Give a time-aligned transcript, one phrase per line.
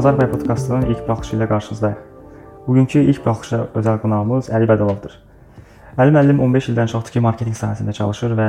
[0.00, 1.96] Bazar bəy podkastının ilk buraxılışı ilə qarşınızdayıq.
[2.66, 5.16] Bugünkü ilk buraxılışa özəl qonağımız Əli Bədəlovdur.
[6.00, 8.46] Əli müəllim 15 ildən çoxdur ki, marketinq sahəsində çalışır və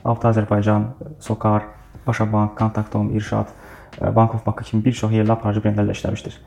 [0.00, 0.86] Avto Azərbaycan,
[1.20, 1.66] Sokar,
[2.06, 3.52] Paşabank, Kontaktom, İrşad,
[4.00, 6.38] Bank of Bakı kimi bir çox yerli aparıcı brendlərlə işləmişdir.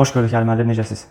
[0.00, 1.06] Xoş gördük Əli müəllim, necəsiz?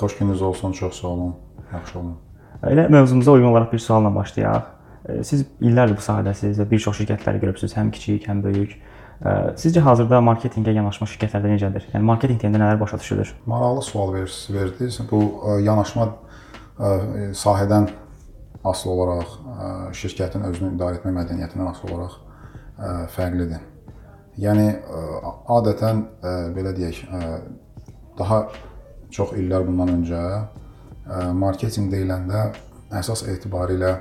[0.00, 1.34] Xoş gününüz olsun, çox sağ olun.
[1.72, 2.16] Yaxşı olun.
[2.62, 4.72] Elə mövzumuza uyğun olaraq bir sualla başlayaq.
[5.20, 8.78] Siz illərdir bu sahədəsiniz və bir çox şirkətləri görübsüz, həm kiçik, həm böyük.
[9.22, 11.84] Sizcə hazırda marketinqə yanaşma şirkətlərdə necədir?
[11.92, 13.28] Yəni marketinq deyəndə nələr başa düşülür?
[13.46, 14.96] Maraqlı sual verirsiniz, verdiniz.
[15.10, 15.20] Bu
[15.62, 16.08] yanaşma
[17.38, 17.86] sahədən
[18.64, 19.36] asılı olaraq
[19.94, 22.16] şirkətin özünü idarə etmə mədəniyyətindən asılı olaraq
[23.14, 23.60] fərqlidir.
[24.42, 24.66] Yəni
[25.58, 26.02] adətən
[26.56, 27.04] belə deyək,
[28.18, 28.40] daha
[29.12, 30.24] çox illər bundan öncə
[31.36, 32.48] marketinq deyiləndə
[32.98, 33.92] əsas etibarilə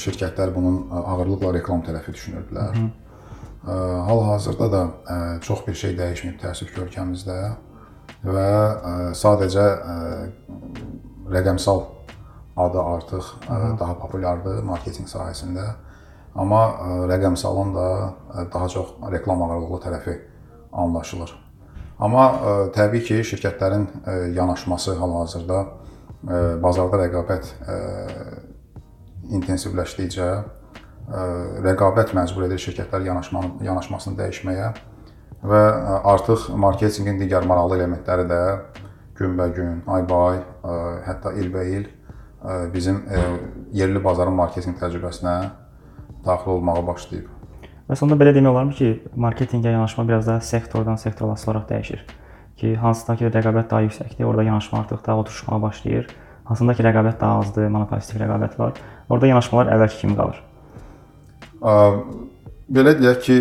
[0.00, 2.74] şirkətlər bunun ağırlıqla reklam tərəfi düşünürdülər.
[2.74, 2.90] Hı -hı.
[3.64, 4.82] Hal-hazırda da
[5.44, 7.38] çox bir şey dəyişməyib təəssüf ki, ölkəmizdə
[8.24, 8.48] və
[9.16, 9.66] sadəcə
[11.30, 11.82] rəqəmsal
[12.56, 13.68] adı artıq Aha.
[13.80, 15.66] daha populyardır marketinq sahəsində.
[16.34, 16.62] Amma
[17.10, 17.86] rəqəmsalın da
[18.52, 20.16] daha çox reklam ağırlıqlı tərəfi
[20.72, 21.34] anlaşılır.
[22.00, 22.24] Amma
[22.74, 23.86] təbii ki, şirkətlərin
[24.36, 25.60] yanaşması hal-hazırda
[26.62, 27.52] bazarda rəqabət
[29.36, 30.30] intensivləşdikcə
[31.10, 34.68] rəqabət məcbur edir şirkətlər yanaşmanın yanaşmasını dəyişməyə
[35.50, 35.62] və
[36.12, 38.42] artıq marketinqin digər maraqlı elementləri də
[39.18, 40.38] günbəgün, aybaay,
[41.08, 41.88] hətta ilbəil
[42.74, 43.02] bizim
[43.76, 45.34] yerli bazarın marketinq təcrübəsinə
[46.24, 47.26] daxil olmağa başlayıb.
[47.90, 48.88] Və sonda belə demək olarmı ki,
[49.18, 52.04] marketinqə yanaşma biraz da sektordan sektora asılaraq dəyişir.
[52.60, 56.06] Ki, hansıda ki rəqabət daha yüksəkdir, orada yanaşma artıq daha oturuşmağa başlayır.
[56.44, 60.38] Hansında ki rəqabət daha azdır, monopolistik rəqabət var, orada yanaşmalar əvvəlki kimi qalır.
[61.60, 63.36] Belə deyək ki,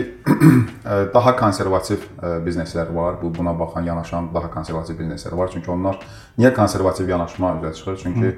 [1.16, 2.06] daha konservativ
[2.46, 3.20] bizneslər var.
[3.22, 5.52] Bu buna baxan, yanaşan daha konservativ bizneslər var.
[5.54, 6.00] Çünki onlar
[6.38, 8.00] niyə konservativ yanaşma üzrə çıxır?
[8.04, 8.32] Çünki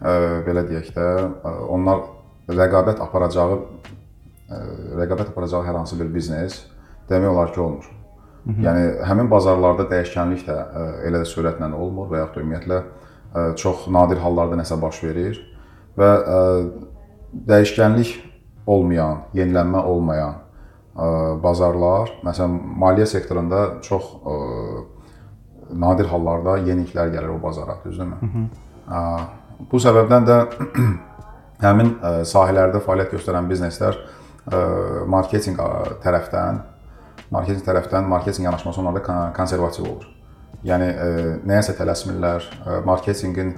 [0.00, 0.14] Hı.
[0.46, 1.06] belə deyək də,
[1.72, 2.04] onlar
[2.48, 3.58] rəqabət aparacağı
[5.00, 6.60] rəqabət aparacağı hər hansı bir biznes
[7.10, 7.90] demək olar ki, olmur.
[8.46, 8.62] Hı -hı.
[8.66, 10.56] Yəni həmin bazarlarda dəyişkənlik də
[11.08, 12.82] elə də sürətlə olmur və yaxud da ümumiyyətlə
[13.56, 15.40] çox nadir hallarda nəsə baş verir
[15.98, 16.10] və
[17.48, 18.14] dəyişkənlik
[18.66, 21.08] olmayan, yenilənmə olmayan ə,
[21.42, 24.36] bazarlar, məsələn, maliyyə sektorunda çox ə,
[25.76, 28.46] nadir hallarda yeniliklər gəlir o bazara, düzdürmü?
[29.70, 30.40] Bu səbəbdən də
[31.66, 33.98] həmin ə, sahələrdə fəaliyyət göstərən bizneslər
[35.10, 35.58] marketinq
[36.04, 36.60] tərəfdən,
[37.34, 40.04] marketinq tərəfdən marketinq yanaşması onlarda konservativ olur.
[40.66, 40.86] Yəni
[41.46, 42.46] nəyəsə tələsmirlər,
[42.86, 43.50] marketinqin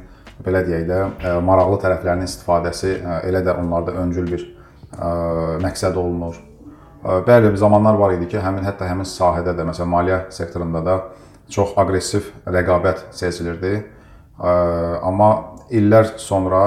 [0.44, 1.00] belə deyək də
[1.44, 2.94] maraqlı tərəflərinin istifadəsi
[3.28, 4.46] elə də onlarda öncül bir
[4.96, 6.38] məqsəd olunur.
[7.26, 10.96] Bəli, zamanlar var idi ki, həmin hətta həmin sahədə də, məsələn, maliyyə sektorunda da
[11.48, 13.84] çox aqressiv rəqabət sezilirdi.
[14.38, 15.30] Amma
[15.70, 16.62] illər sonra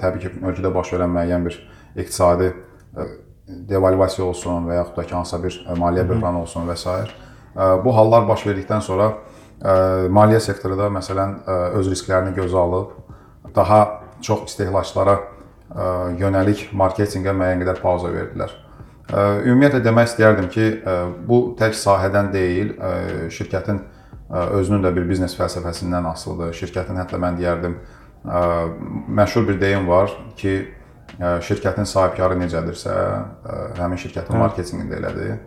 [0.00, 1.60] təbii ki, ölkədə baş verən müəyyən bir
[1.98, 2.52] iqtisadi
[3.70, 6.98] devalvasiya olsun və yaxud da ki, hansısa bir maliyyə böhranı olsun və s.
[7.84, 9.12] bu hallar baş verdikdən sonra
[10.10, 11.38] maliyyə sektoru da məsələn
[11.78, 12.92] öz risklərini gözə alıb
[13.54, 15.18] daha çox istehlakçılara
[16.18, 18.54] yönəlik marketinqə müəyyən qədər pauza verdilər.
[19.08, 20.66] Ümumiyyətlə demək istəyərdim ki,
[21.28, 22.74] bu tək sahədən deyil,
[23.32, 23.78] şirkətin
[24.28, 26.56] özünün də bir biznes fəlsəfəsindən asılıdır.
[26.56, 27.78] Şirkətin hətta mən deyərdim,
[29.16, 30.58] məşhur bir deyim var ki,
[31.18, 32.92] şirkətin sahibkarı necədirsə,
[33.80, 35.40] həmin şirkətin marketinqində elədir.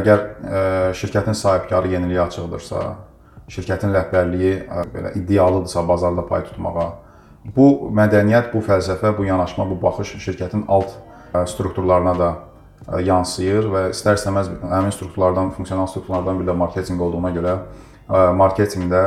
[0.00, 0.24] Əgər
[0.96, 2.86] şirkətin sahibkarı yeniliyə açıqdırsa,
[3.52, 4.54] şirkətin rəhbərliyi
[4.94, 6.88] belə iddialıdırsa bazarda pay tutmağa,
[7.44, 10.92] Bu mədəniyyət, bu fəlsəfə, bu yanaşma, bu baxış şirkətin alt
[11.32, 17.32] e, strukturlarına da e, yansıyır və istər-istəməz həmin strukturlardan, funksional strukturlardan biri də marketinq olduğuna
[17.36, 19.02] görə e, marketinqdə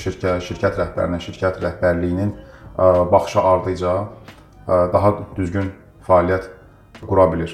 [0.00, 2.34] şirkət, şirkət rəhbərinin, şirkət rəhbərliyinin
[3.12, 3.90] baxışı ardıca
[4.66, 5.68] daha düzgün
[6.08, 6.48] fəaliyyət
[7.06, 7.52] qura bilir.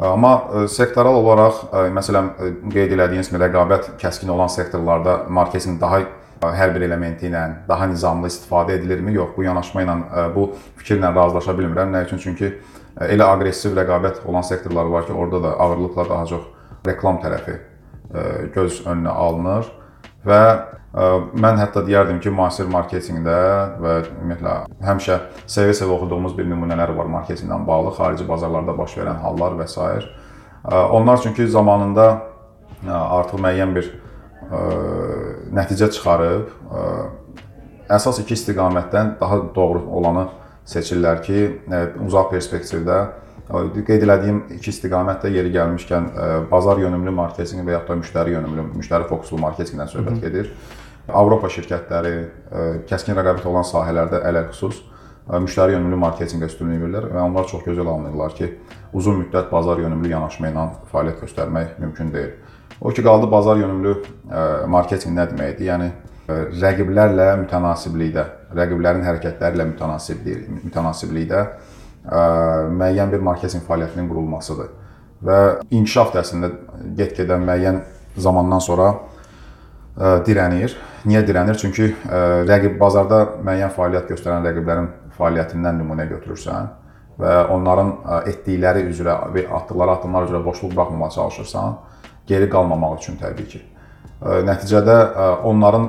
[0.00, 1.60] Amma sektoral olaraq,
[1.94, 2.32] məsələn,
[2.72, 6.00] qeyd etdiyiniz kimi rəqabət kəskin olan sektorlarda marketinq daha
[6.40, 9.12] hər bir elementi ilə daha nizamlı istifadə edilirmi?
[9.16, 10.46] Yox, bu yanaşma ilə e, bu
[10.80, 11.92] fikirlə razılaşa bilmirəm.
[11.92, 12.22] Nə üçün?
[12.22, 16.48] Çünki e, elə aqressiv rəqabət olan sektorlar var ki, orada da ağırlıqla daha çox
[16.86, 19.72] reklam tərəfi e, göz önünə alınır
[20.26, 20.42] və
[20.90, 23.34] mən hətta deyərdim ki, müasir marketinqdə
[23.78, 29.54] və ümumiyyətlə həmişə sevə-sevə oxuduğumuz bir nümunələr var marketinqlə bağlı, xarici bazarlarda baş verən hallar
[29.60, 29.78] və s.
[30.66, 32.08] Onlar çünki zamanında
[32.90, 33.92] artıq müəyyən bir
[34.48, 36.44] nəticə çıxarıb
[37.90, 40.28] əsas iki istiqamətdən daha doğru olanı
[40.70, 41.40] seçirlər ki,
[42.06, 43.00] uzaq perspektivdə
[43.50, 46.04] Qeyd etdiyim iki istiqamətdə yeri gəlmişkən
[46.52, 50.52] bazar yönümlü marketinq və ya da müştəri yönümlü, müştəri fokuslu marketinqdən söhbət gedir.
[51.10, 52.12] Avropa şirkətləri
[52.86, 54.78] kəskin rəqabət olan sahələrdə ələlxüsus
[55.42, 58.52] müştəri yönümlü marketinqə üstünlük verirlər və onlar çox gözəl anlayırlar ki,
[58.94, 62.32] uzun müddət bazar yönümlü yanaşma ilə fəaliyyət göstərmək mümkün deyil.
[62.80, 63.96] O ki qaldı bazar yönümlü
[64.66, 65.66] marketinq nə deməkdir?
[65.68, 65.88] Yəni
[66.62, 68.24] rəqiblərlə mütənasiblikdə,
[68.56, 71.42] rəqiblərin hərəkətləri ilə mütənasiblik, mütənasiblikdə
[72.80, 74.70] müəyyən bir marketinq fəaliyyətinin qurulmasıdır.
[75.20, 75.40] Və
[75.76, 76.52] inkişaf da əslində
[76.96, 77.82] get-gedə müəyyən
[78.16, 78.94] zamandan sonra
[80.24, 80.72] dirənir.
[81.04, 81.60] Niyə dirənir?
[81.60, 81.92] Çünki
[82.48, 84.88] rəqib bazarda müəyyən fəaliyyət göstərən rəqiblərin
[85.18, 86.72] fəaliyyətindən nümunə götürürsən
[87.20, 87.92] və onların
[88.30, 91.74] etdikləri üzrə və atdıqları addımlar üzrə boşluq buraxmamağa çalışırsan,
[92.30, 93.60] geri qalmamaq üçün təbii ki.
[94.20, 94.96] Nəticədə
[95.48, 95.86] onların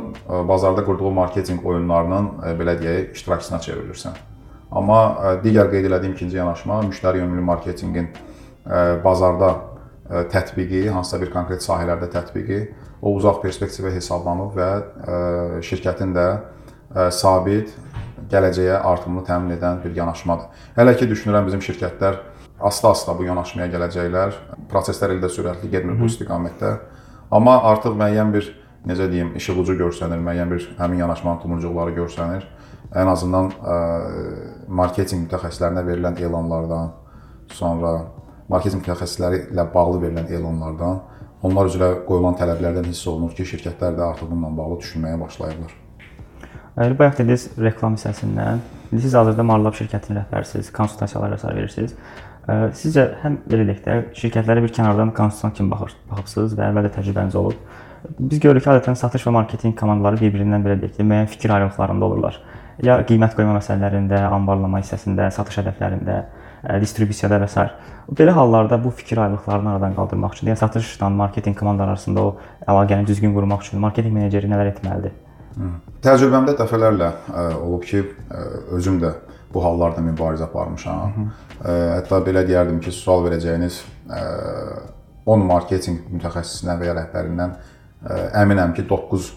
[0.48, 2.30] bazarda qurduğu marketinq oyunlarının
[2.60, 4.20] belə deyək, iştirakçısına çevrilirsən.
[4.72, 5.02] Amma
[5.44, 8.08] digər qeyd etdiyim ikinci yanaşma müştəri yönümlü marketinqin
[9.04, 9.50] bazarda
[10.32, 12.62] tətbiqi, hansısa bir konkret sahələrdə tətbiqi
[13.02, 14.70] o uzaq perspektivə hesablanıb və
[15.68, 16.28] şirkətin də
[17.12, 17.76] sabit
[18.32, 20.48] gələcəyə artımını təmin edən bir yanaşmadır.
[20.78, 22.20] Hələ ki düşünürəm bizim şirkətlər
[22.68, 24.40] asta-asta bu yanaşmaya gələcəklər.
[24.72, 26.72] Proseslər ildə sürətli getmir bu istiqamətdə.
[27.32, 28.50] Amma artıq müəyyən bir
[28.88, 32.48] necə deyim, işıq ucu görsənir, müəyyən bir həmin yanaşmanın tumurcuqları görsənir.
[32.92, 33.52] Ən azından
[34.68, 36.92] marketinq mütəxəssislərinə verilən elanlardan,
[37.56, 37.94] sonra
[38.52, 41.00] marketinq mütəxəssisləri ilə bağlı verilən elanlardan,
[41.42, 45.78] onlar üzrə qoyulan tələblərdən hiss olunur ki, şirkətlər də artıq bununla bağlı düşünməyə başlayıblar.
[46.72, 48.62] Yəni bayaq dediniz reklam hissəsindən.
[48.92, 51.48] İndi siz hazırda Marlab şirkətinin rəhbərisiniz, konsultasiyalar və s.
[51.58, 51.96] verirsiniz.
[52.80, 57.36] Sizcə həm belə deyək də şirkətlərə bir kənardan konsultant kimi baxır, baxırsınız və əvvəldə təcrübəniz
[57.42, 57.58] olub.
[58.20, 62.08] Biz görürük ki, adətən satış və marketinq komandaları bir-birindən belə deyək də müəyyən fikir ayrılıqlarında
[62.08, 62.40] olurlar.
[62.82, 66.22] Ya qiymət qoyma məsələlərində, anbarlama hissəsində, satış hədəflərində,
[66.82, 67.68] distribusiyada və s.
[68.16, 72.38] Belə hallarda bu fikir ayrılıqlarını aradan qaldırmaq üçün, yəni satışla marketinq komandaları arasında o
[72.68, 75.14] əlaqəni düzgün qurmaq üçün marketinq meneceri nələr etməlidir?
[76.02, 78.46] Təcrübəmdə dəfələrlə ə, olub ki, ə,
[78.78, 79.12] özüm də
[79.52, 81.30] bu hallarla mübarizə aparmışam.
[81.60, 84.24] Ə, hətta belə deyərdim ki, sual verəcəyiniz ə,
[85.28, 89.30] 10 marketinq mütəxəssisindən və ya rəhbərindən ə, əminəm ki, 9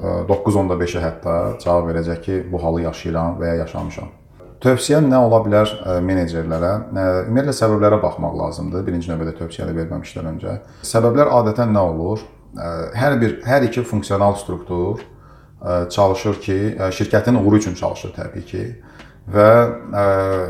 [0.00, 4.08] 9.5-ə hətta cavab verəcək ki, bu halı yaşayıram və ya yaşamışam.
[4.60, 5.70] Tövsiyəm nə ola bilər
[6.04, 6.70] menecerlərə?
[7.26, 8.84] Ümumiyyətlə səbəblərə baxmaq lazımdır.
[8.86, 10.56] Birinci növbədə tövsiyəni verməmişdən öncə.
[10.84, 12.24] Səbəblər adətən nə olur?
[12.56, 15.00] Hər bir hər iki funksional struktur
[15.90, 16.58] çalışır ki,
[16.96, 18.62] şirkətin uğuru üçün çalışır təbii ki
[19.30, 19.48] və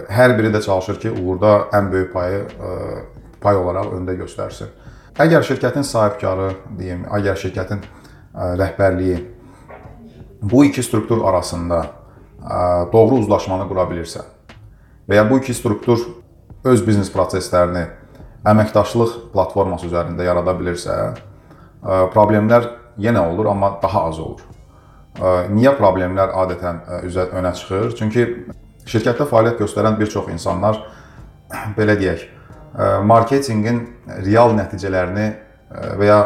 [0.09, 2.45] hər biri də çalışır ki, uğurda ən böyük payı
[3.43, 4.71] pay olaraq öndə göstərsin.
[5.21, 7.83] Əgər şirkətin sahibkarı, deyim, əgər şirkətin
[8.35, 9.19] rəhbərliyi
[10.43, 11.83] bu iki struktur arasında
[12.93, 14.23] doğru uzlaşmanı qura bilirsə
[15.09, 16.07] və ya bu iki struktur
[16.65, 17.89] öz biznes proseslərini
[18.47, 20.95] əməkdaşlıq platforması üzərində yarada bilirsə,
[21.83, 22.69] problemlər
[23.01, 24.43] yenə olur, amma daha az olur.
[25.53, 27.95] Niyə problemlər adətən üzə önə çıxır?
[27.99, 28.27] Çünki
[28.89, 30.79] şirkətdə fəaliyyət göstərən bir çox insanlar
[31.79, 32.27] belə deyək,
[33.05, 33.81] marketinqin
[34.27, 35.27] real nəticələrini
[35.99, 36.21] və ya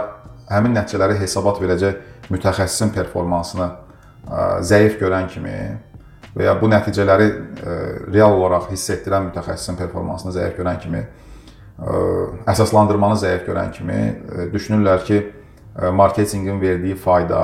[0.50, 3.70] həmin nəticələri hesabat verəcək mütəxəssisin performansını
[4.64, 5.56] zəif görən kimi
[6.34, 7.28] və ya bu nəticələri
[8.12, 11.04] real olaraq hiss etdirən mütəxəssisin performansını zəif görən kimi
[12.50, 15.20] əsaslandırmanı zəif görən kimi düşünürlər ki,
[15.74, 17.40] marketinqin verdiyi fayda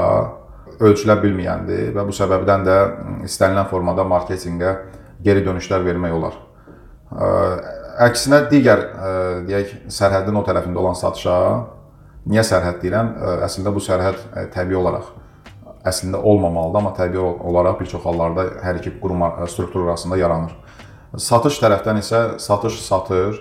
[0.81, 2.79] ölçülə bilməyəndir və bu səbəbdən də
[3.27, 4.77] istənilən formada marketinqə
[5.25, 6.39] geri dönüşlər vermək olar.
[8.01, 8.85] Əksinə digər
[9.49, 11.37] deyək sərhədin o tərəfində olan satışa
[12.31, 13.11] niyə sərhəd deyirəm?
[13.45, 14.23] Əslində bu sərhəd
[14.55, 15.11] təbii olaraq
[15.87, 20.53] əslində olmamalıdır, amma təbii olaraq bir çox hallarda hər iki qurum struktur arasında yaranır.
[21.17, 23.41] Satış tərəfdən isə satış satır,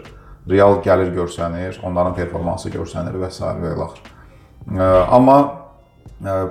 [0.50, 3.44] real gəlir görsənir, onların performansı görsənir və s.
[3.44, 4.19] və ilə axır.
[4.68, 5.38] Amma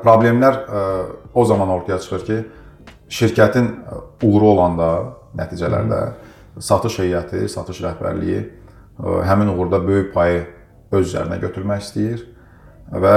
[0.04, 0.62] problemlər
[1.34, 2.38] o zaman ortaya çıxır ki,
[3.08, 3.68] şirkətin
[4.22, 4.88] uğuru olanda
[5.36, 6.00] nəticələrdə
[6.60, 8.40] satış heyəti, satış rəhbərliyi
[9.28, 10.46] həmin uğurda böyük payı
[10.90, 12.24] öz üzərinə götürmək istəyir
[12.88, 13.16] və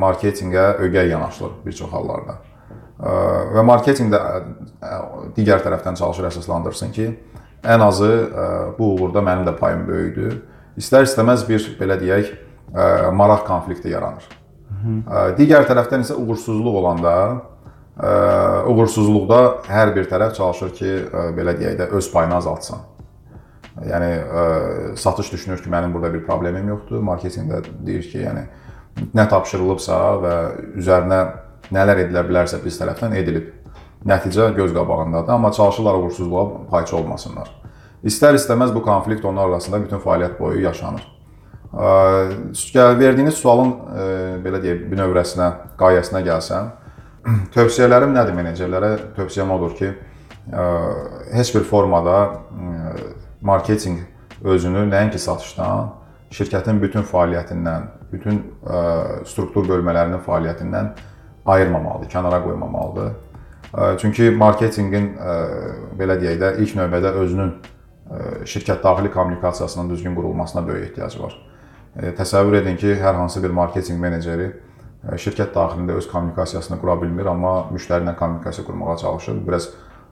[0.00, 2.40] marketinqə ögey yanaşılır bir çox hallarda.
[3.52, 4.20] Və marketinq də
[5.36, 7.10] digər tərəfdən çalışır əsaslandırsın ki,
[7.62, 8.12] ən azı
[8.78, 10.40] bu uğurda mənim də payım böyükdür.
[10.80, 12.32] İstər-istəməz bir belə deyək,
[13.12, 14.26] maraq konflikti yaranır.
[15.38, 17.14] Digər tərəfdən isə uğursuzluq olanda
[18.68, 19.38] uğursuzluqda
[19.72, 20.92] hər bir tərəf çalışır ki,
[21.38, 22.84] belə deyək də öz payını azaltsın.
[23.88, 24.10] Yəni
[24.96, 27.00] satış düşünür ki, mənim burada bir problemim yoxdur.
[27.04, 28.44] Marketinqdə deyir ki, yəni
[29.16, 30.36] nə tapşırılıbsa və
[30.80, 31.20] üzərinə
[31.72, 33.52] nələr edilə bilərsə biz tərəfdən edilib.
[34.06, 37.48] Nəticə göz qabağındadır, amma çalışırlar uğursuzluğa payçı olmasınlar.
[38.04, 41.15] İstər-istəməz bu konflikt onlar arasında bütün fəaliyyət boyu yaşanır.
[41.74, 43.72] Verdiyiniz sualın
[44.44, 45.48] belə deyək, bünövrəsinə,
[45.80, 46.70] qayəsinə gəlsəm,
[47.56, 48.92] tövsiyələrim nədir menecerlərə?
[49.16, 49.90] Tövsiyəm odur ki,
[51.34, 52.16] heç bir formada
[53.42, 55.92] marketinq özünü nəinki satışdan,
[56.30, 58.42] şirkətin bütün fəaliyyətindən, bütün
[59.26, 60.92] struktur bölmələrinin fəaliyyətindən
[61.46, 63.14] ayırmamalıdır, kənara qoymamalıdır.
[64.00, 65.08] Çünki marketinqin
[65.98, 67.52] belə deyək də ilk növbədə özünün
[68.46, 71.34] şirkət daxili kommunikasiyasının düzgün qurulmasına böyük ehtiyacı var.
[71.96, 74.50] Təsəvvür edin ki, hər hansı bir marketinq meneceri
[75.16, 79.38] şirkət daxilində öz kommunikasiyasını qura bilmir, amma müştəri ilə kommunikasiya qurmağa çalışır.
[79.40, 79.68] Bu biraz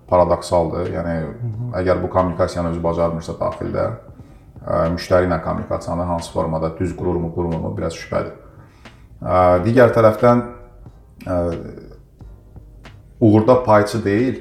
[0.09, 0.89] paradoksaldır.
[0.95, 1.15] Yəni
[1.81, 3.85] əgər bu kommunikasiyanı özü bacarmırsa daxildə
[4.95, 8.33] müştəri ilə kommunikasiyanı hansı formada düz qururmu, qurmurmu biraz şübhədir.
[9.67, 10.43] Digər tərəfdən
[13.21, 14.41] uğurda payçı deyil,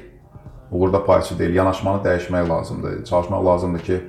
[0.70, 3.04] uğurda payçı deyil, yanaşmanı dəyişmək lazımdır.
[3.04, 4.00] Çalışmaq lazımdır ki,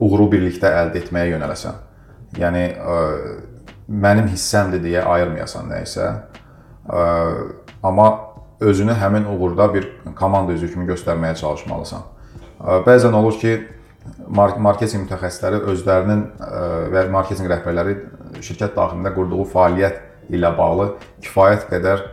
[0.00, 1.89] uğuru birlikdə əldə etməyə yönələsən.
[2.38, 2.64] Yəni
[3.90, 6.10] mənim hissəmdir deyə ayırmayasan nəyisə.
[7.82, 8.06] Amma
[8.60, 12.04] özünü həmin uğurda bir komanda üzvü kimi göstərməyə çalışmalısan.
[12.86, 13.56] Bəzən olur ki,
[14.30, 16.22] marketinq mütəxəssisləri özlərinin
[16.92, 17.96] və marketinq rəhbərləri
[18.44, 20.92] şirkət daxilində qurduğu fəaliyyət ilə bağlı
[21.24, 22.04] kifayət qədər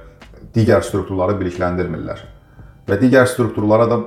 [0.56, 2.24] digər strukturları birlikləndirmirlər.
[2.88, 4.00] Və digər strukturlara da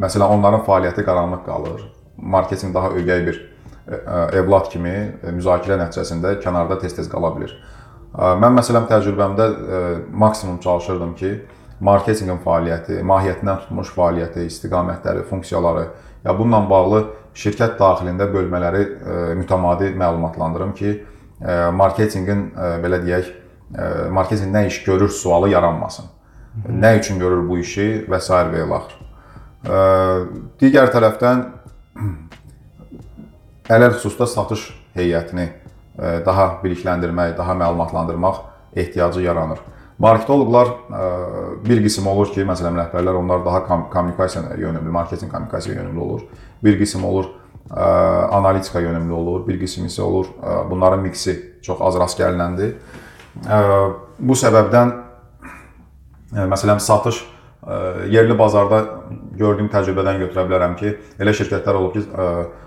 [0.00, 1.82] məsələn onların fəaliyyəti qaranlıq qalır.
[2.16, 3.53] Marketinq daha ögey bir e,
[3.86, 4.94] evlad kimi
[5.36, 7.52] müzakirə nəticəsində kənarda tez-tez qala bilər.
[8.14, 9.48] Mən məsələn təcrübəmdə
[10.14, 11.32] maksimum çalışırdım ki,
[11.84, 15.88] marketinqin fəaliyyəti, mahiyyətindən tutmuş fəaliyyəti, istiqamətləri, funksiyaları
[16.24, 17.00] ya bununla bağlı
[17.36, 18.84] şirkət daxilində bölmələri
[19.40, 20.94] mütəmadi məlumatlandırım ki,
[21.74, 22.44] marketinqin
[22.84, 23.32] belə deyək,
[24.14, 26.06] marketinq nə iş görür sualı yaranmasın.
[26.70, 28.30] Nə üçün görür bu işi və s.
[28.30, 28.94] və ilaxır.
[30.62, 31.44] Digər tərəfdən
[33.68, 34.66] ələl xüsusda satış
[34.96, 35.48] heyətini
[36.26, 38.42] daha bilikləndirmək, daha məlumatlandırmaq
[38.76, 39.58] ehtiyacı yaranır.
[39.98, 40.68] Marketoloqlar
[41.64, 46.24] bir qism olur ki, məsələn, rəhbərlər onlar daha kommunikasiya yönümlü, marketinq kommunikasiya yönümlü olur.
[46.64, 47.30] Bir qism olur
[47.70, 50.26] analitika yönümlü olur, bir qism isə olur
[50.70, 52.74] bunların miksi çox az rast gəlinəndir.
[54.18, 54.92] Bu səbəbdən
[56.50, 57.22] məsələn satış
[58.12, 58.80] yerli bazarda
[59.38, 62.02] gördüyüm təcrübədən götürə bilərəm ki, elə şirkətlər olub ki,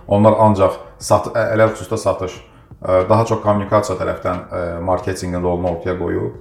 [0.07, 2.37] onlar ancaq sat ələl xüsusda satış
[2.81, 6.35] daha çox kommunikasiya tərəfdən marketinqin rolunu ortaya qoyub,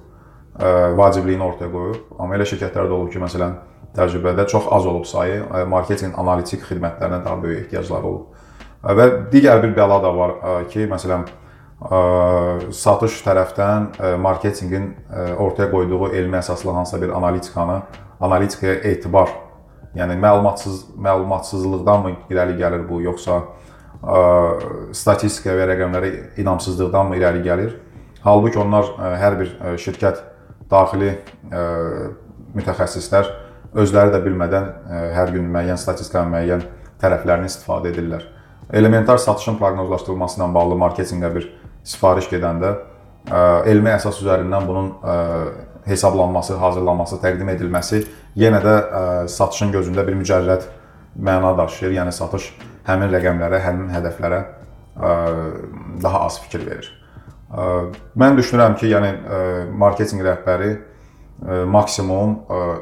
[0.97, 1.99] vacibliyini ortaya qoyub.
[2.19, 3.55] Amma elə şirkətlər də olub ki, məsələn,
[3.97, 8.43] təcrübədə çox az olub sayı, marketinq analitik xidmətlərinə daha böyük ehtiyacları olub.
[8.83, 10.35] Və digər bir bəla da var
[10.73, 11.25] ki, məsələn,
[12.73, 14.91] satış tərəfdən marketinqin
[15.37, 17.81] ortaya qoyduğu elmi əsaslı hansısa bir analitikanı,
[18.19, 19.29] analitikaya etibar,
[19.97, 23.41] yəni məlumatsız məlumatsızlıqdanmı irəli gəlir bu, yoxsa
[24.93, 26.09] statistika və rəqəmlərə
[26.41, 27.75] inamsızlıqdanmı irəli gəlir?
[28.23, 28.89] Halbuki onlar
[29.21, 30.23] hər bir şirkət
[30.69, 31.15] daxili
[32.57, 33.29] mütəxəssislər
[33.77, 34.67] özləri də bilmədən
[35.15, 36.65] hər gün müəyyən statistika, müəyyən
[37.01, 38.25] tərəflərini istifadə edirlər.
[38.73, 41.49] Elementar satışın proqnozlaşdırılması ilə bağlı marketinqə bir
[41.87, 42.73] sifariş gedəndə
[43.69, 44.89] elmi əsas üzərindən bunun
[45.87, 48.03] hesablanması, hazırlanması, təqdim edilməsi
[48.37, 48.75] yenə də
[49.31, 50.67] satışın gözündə bir mücərrəd
[51.17, 51.95] məna daşıyır.
[52.01, 52.51] Yəni satış
[52.87, 54.43] həmin rəqəmlərə, həmin hədəflərə
[56.03, 56.91] daha az fikir verir.
[58.17, 59.11] Mən düşünürəm ki, yəni
[59.79, 60.71] marketinq rəhbəri
[61.69, 62.33] maksimum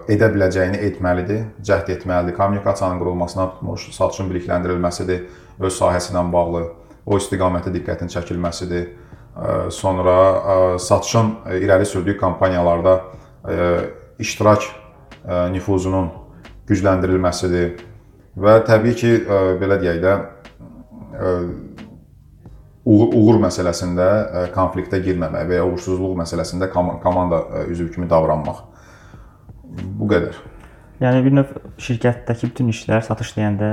[0.10, 2.38] edə biləcəyini etməlidir, cəhd etməlidir.
[2.38, 5.26] Kommunikasiyanın qurulmasına tutmuş, satışın birlikləndirilməsidir,
[5.60, 6.64] öz sahəsi ilə bağlı
[7.06, 8.88] o istiqamətə diqqətin çəkilməsidir.
[9.70, 13.02] Sonra satışın irəli sürdüyü kampaniyalarda
[14.20, 14.64] iştirak
[15.52, 16.10] nüfuzunun
[16.70, 17.76] gücləndirilməsidir.
[18.40, 19.12] Və təbii ki,
[19.60, 20.14] belə deyək də
[22.86, 24.08] uğur məsələsində
[24.56, 28.64] konfliktə girməmək və ya uğursuzluq məsələsində komanda üzvü kimi davranmaq.
[30.00, 30.36] Bu qədər.
[31.02, 31.50] Yəni bir növ
[31.82, 33.70] şirkətdəki bütün işlər satış deyəndə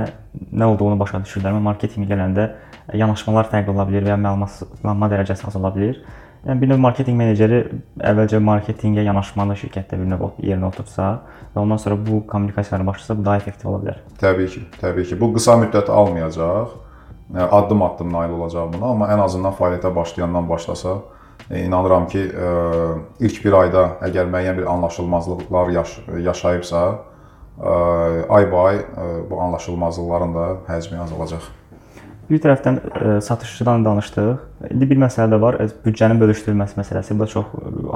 [0.51, 1.55] nə olduğunu başa düşürlər.
[1.63, 2.49] Marketinqə gələndə
[2.93, 6.01] yanaşmalar fərqli ola bilər və ya məlumatlanma dərəcəsi az ola bilər.
[6.43, 7.59] Yəni bir növ marketinq meneceri
[8.03, 11.21] əvvəlcə marketinqə yanaşmanı şirkətdə bir növ yerinə otursa
[11.53, 14.01] və ondan sonra bu kommunikasiyalara başlasa bu daha effektiv ola bilər.
[14.19, 15.19] Təbii ki, təbii ki.
[15.21, 16.75] Bu qısa müddət almayacaq.
[17.33, 20.97] Addım-addım nail olacaq buna, amma ən azından fəaliyyətə başlayandan başlasa,
[21.49, 22.49] e, inanıram ki, e,
[23.25, 25.95] ilk bir ayda əgər müəyyən bir anlaşılmazlıqlar yaş
[26.27, 26.83] yaşayıbsa,
[27.57, 27.73] e,
[28.29, 28.83] ay-bay
[29.29, 31.47] bu anlaşılmazlıqların da həcmi azalacaq.
[32.29, 34.43] Bir tərəfdən ə, satışçıdan danışdıq.
[34.71, 37.17] İndi bir məsələ də var, büdcənin bölüşdürülməsi məsələsi.
[37.17, 37.49] Bu da çox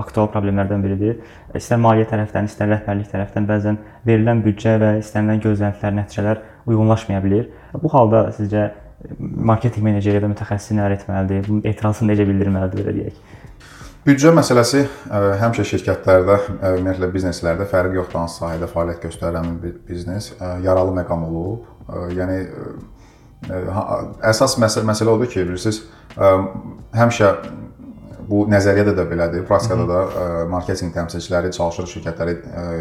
[0.03, 1.22] aktual problemlərdən biridir.
[1.55, 7.48] İstər maliyyə tərəfdən, istər rəhbərlik tərəfdən bəzən verilən büdcə və istənilən gözləntilər, nəticələr uyğunlaşmaya bilər.
[7.79, 8.67] Bu halda sizcə
[9.19, 11.48] marketinq meneceri ya da mütəxəssis nələr etməlidir?
[11.48, 13.22] Bu etirazını necə bildirməlidir belə deyək?
[14.07, 14.84] Büdcə məsələsi
[15.41, 16.38] həmişə şirkətlərdə,
[16.77, 20.29] ümumiyyətlə bizneslərdə fərq yoxdur hansı sahədə fəaliyyət göstərən bir biznes
[20.63, 21.65] yaralı məqam olub.
[22.15, 22.38] Yəni
[23.46, 25.84] əsas məsələ məsələ odur ki, bilirsiniz,
[26.98, 27.32] həmişə
[28.27, 32.38] bu nəzəriyyədə də belədir, praktikada da marketinq təmsilçiləri çalışır şirkətləri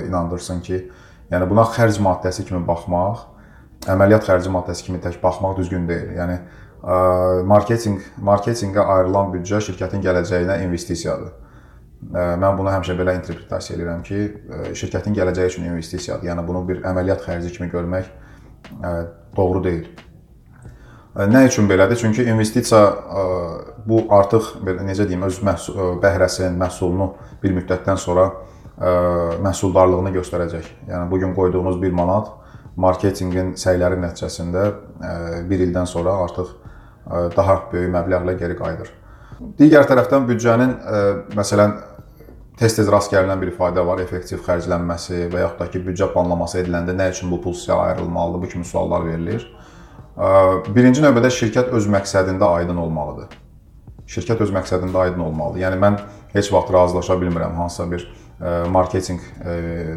[0.09, 0.83] inandırsın ki,
[1.31, 3.27] yəni buna xərc maddəsi kimi baxmaq,
[3.87, 6.15] əməliyyat xərci maddəsi kimi tək baxmaq düzgün deyil.
[6.17, 6.39] Yəni
[7.47, 11.35] marketinq marketinqə ayrılan büdcə şirkətin gələcəyinə investisiyadır.
[12.13, 14.19] Mən bunu həmişə belə interpretasiya edirəm ki,
[14.79, 16.27] şirkətin gələcəyi üçün investisiyadır.
[16.29, 18.11] Yəni bunu bir əməliyyat xərci kimi görmək
[19.37, 19.89] doğru deyil.
[21.17, 21.97] Nə üçün belədir?
[21.97, 22.81] Çünki investisiya
[23.89, 27.07] bu artıq belə necə deyim, öz məhsul bəhrəsinin, məhsulunu
[27.41, 28.27] bir müddətdən sonra
[29.41, 30.69] məhsuldarlığını göstərəcək.
[30.91, 32.29] Yəni bu gün qoyduğunuz 1 manat
[32.77, 34.67] marketinqin səyləri nəticəsində
[35.49, 36.53] 1 ildən sonra artıq
[37.37, 38.93] daha böyük məbləğlə geri qayıdır.
[39.57, 40.77] Digər tərəfdən büdcənin
[41.33, 41.79] məsələn
[42.61, 46.93] tez-tez rast gəlinən bir ifadə var, effektiv xərclənməsi və yaxud da ki, büdcə planlaması ediləndə
[46.97, 48.43] nə üçün bu pul sizə ayrılmalıdır?
[48.45, 49.49] Bu kimi suallar verilir.
[50.17, 53.35] Birinci növbədə şirkət öz məqsədində aydın olmalıdır.
[54.09, 55.61] Şirkət öz məqsədində aydın olmalıdır.
[55.67, 55.99] Yəni mən
[56.33, 58.07] heç vaxt razılaşa bilmirəm hansısa bir
[58.73, 59.21] marketinq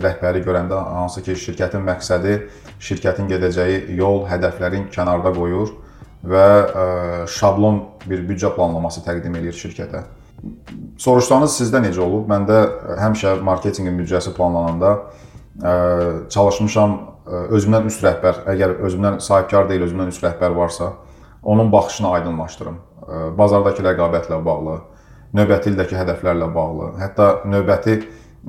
[0.03, 2.35] rəhbəri görəndə hansı ki, şirkətin məqsədi,
[2.83, 5.71] şirkətin gedəcəyi yol, hədəflərin kənarda qoyur
[6.27, 6.45] və
[7.31, 10.03] şablon bir büdcə planlaması təqdim eləyir şirkətə.
[10.99, 12.27] Soruşsanız sizdə necə olub?
[12.31, 12.59] Məndə
[12.99, 14.97] həmişə marketinqin büdcəsi planlananda
[16.31, 20.93] çalışmışam özümdən üst rəhbər, əgər özümdən sahibkar deyil, özümdən üst rəhbər varsa,
[21.43, 22.77] onun baxışını aydınlaşdırım.
[23.37, 24.79] Bazardakı rəqabətlə bağlı,
[25.37, 27.99] növbəti ildəki hədəflərlə bağlı, hətta növbəti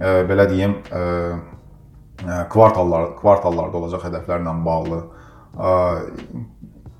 [0.00, 0.74] belə deyim,
[2.52, 5.02] kvartallar kvartallarda olacaq hədəflərlə bağlı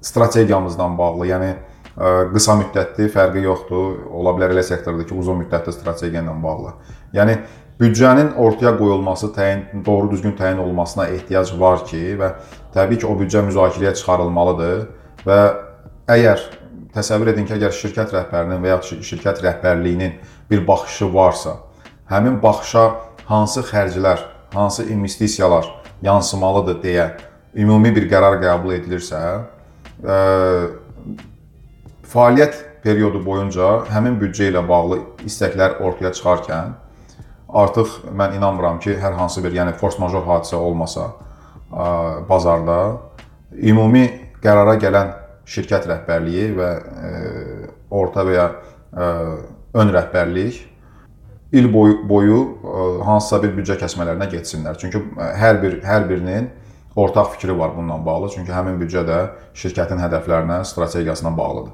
[0.04, 1.50] strategiyamızdan bağlı, yəni
[2.32, 4.06] qısa müddətli fərqi yoxdur.
[4.16, 6.73] Ola bilər elə sektorda ki, uzun müddətli strategiya ilə bağlı.
[7.12, 7.34] Yəni
[7.80, 12.32] büdcənin ortaya qoyulması, təyin doğru düzgün təyin olunmasına ehtiyac var ki və
[12.75, 14.82] təbii ki, o büdcə müzakirəyə çıxarılmalıdır
[15.26, 15.38] və
[16.16, 16.45] əgər
[16.95, 20.19] təsəvvür edin ki, əgər şirkət rəhbərinin və ya şirkət rəhbərliyinin
[20.50, 21.56] bir baxışı varsa,
[22.12, 22.84] həmin baxışa
[23.30, 25.71] hansı xərclər, hansı investisiyalar
[26.02, 27.06] yansımalıdır deyə
[27.56, 29.21] ümumi bir qərar qəbul edilirsə,
[32.12, 36.73] fəaliyyət periodu boyunca həmin büdcə ilə bağlı istəklər ortaya çıxarkən
[37.54, 41.10] artıq mən inanmıram ki, hər hansı bir, yəni force majeure hadisə olmasa
[42.28, 42.76] bazarda
[43.52, 44.04] ümumi
[44.43, 45.13] qərara gələn
[45.50, 46.71] şirkət rəhbərliyi və
[47.91, 48.49] orta və ya
[49.75, 50.67] ön rəhbərlik
[51.52, 52.41] il boyu boyu
[53.06, 54.78] hansısa bir büdcə kəsmələrinə getsinlər.
[54.78, 56.50] Çünki hər bir hər birinin
[56.97, 58.30] ortaq fikri var bununla bağlı.
[58.34, 59.19] Çünki həmin büdcə də
[59.58, 61.73] şirkətin hədəflərinə, strategiyasına bağlıdır.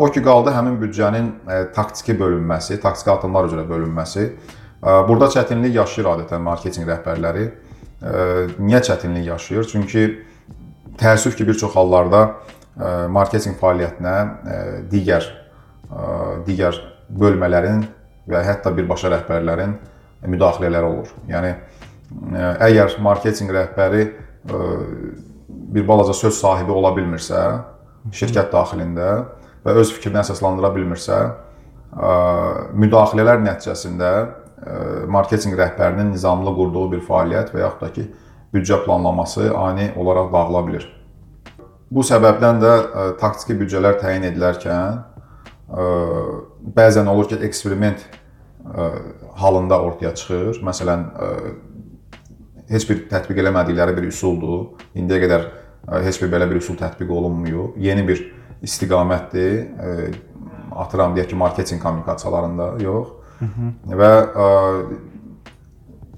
[0.00, 1.28] O ki qaldı həmin büdcənin
[1.76, 4.30] taktiki bölünməsi, taktiki addımlar üzrə bölünməsi.
[4.82, 7.46] Burada çətinlik yaşayır adətən marketinq rəhbərləri.
[8.60, 9.68] Niyə çətinlik yaşayır?
[9.68, 10.04] Çünki
[11.00, 12.22] təəssüf ki, bir çox hallarda
[13.12, 14.16] marketinq fəaliyyətinə
[14.92, 15.26] digər
[16.46, 16.78] digər
[17.10, 17.82] bölmələrin
[18.30, 19.74] və hətta birbaşa rəhbərlərin
[20.30, 21.12] müdaxilələri olur.
[21.28, 21.52] Yəni
[22.70, 24.06] əgər marketinq rəhbəri
[25.76, 27.40] bir balaca söz sahibi ola bilmirsə,
[28.16, 29.10] şirkət daxilində
[29.64, 31.18] və öz fikrini əsaslandıra bilmirsə,
[32.80, 34.12] müdaxilələr nəticəsində
[35.08, 38.06] marketinq rəhbərinin nizamlı qurduğu bir fəaliyyət və yaxud da ki,
[38.54, 40.86] büdcə planlaması ani olaraq dağıla bilər.
[41.90, 42.72] Bu səbəbdən də
[43.18, 45.00] taktiki büdcələr təyin edilərkən
[46.76, 48.04] bəzən olur ki, eksperiment
[49.40, 50.60] halında ortaya çıxır.
[50.66, 51.06] Məsələn,
[52.70, 54.76] heç bir tətbiq eləmədikləri bir üsuldur.
[54.94, 55.46] İndiyə qədər
[56.04, 57.78] heç bir belə bir üsul tətbiq olunmuyub.
[57.80, 58.20] Yeni bir
[58.62, 59.70] istiqamətdir.
[60.76, 63.08] Atıram deyək ki, marketinq kommunikasiyalarında yox.
[63.40, 64.98] Və ə, e,